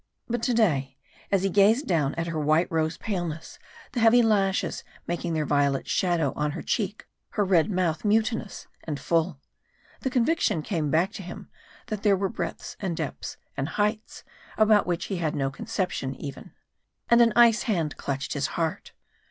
But 0.27 0.41
to 0.41 0.53
day, 0.55 0.97
as 1.31 1.43
he 1.43 1.49
gazed 1.51 1.85
down 1.85 2.15
at 2.15 2.25
her 2.25 2.39
white 2.39 2.65
rose 2.71 2.97
paleness, 2.97 3.59
the 3.91 3.99
heavy 3.99 4.23
lashes 4.23 4.83
making 5.05 5.35
their 5.35 5.45
violet 5.45 5.87
shadow 5.87 6.33
on 6.35 6.53
her 6.53 6.63
cheek 6.63 7.05
her 7.33 7.45
red 7.45 7.69
mouth 7.69 8.03
mutinous 8.03 8.65
and 8.83 8.99
full 8.99 9.39
the 9.99 10.09
conviction 10.09 10.63
came 10.63 10.89
back 10.89 11.11
to 11.11 11.21
him 11.21 11.49
that 11.85 12.01
there 12.01 12.17
were 12.17 12.29
breadths 12.29 12.75
and 12.79 12.97
depths 12.97 13.37
and 13.55 13.69
heights 13.77 14.23
about 14.57 14.87
which 14.87 15.05
he 15.05 15.17
had 15.17 15.35
no 15.35 15.51
conception 15.51 16.15
even. 16.15 16.51
And 17.07 17.21
an 17.21 17.31
ice 17.35 17.61
hand 17.69 17.95
clutched 17.97 18.33
his 18.33 18.47
heart. 18.57 18.93